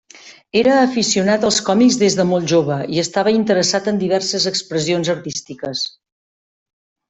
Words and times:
Era 0.61 0.77
aficionat 0.85 1.45
als 1.49 1.59
còmics 1.67 1.97
des 2.05 2.15
de 2.21 2.25
molt 2.31 2.49
jove 2.53 2.79
i 2.95 3.03
estava 3.03 3.35
interessat 3.37 3.93
en 3.95 4.03
diverses 4.07 4.51
expressions 4.55 5.15
artístiques. 5.19 5.89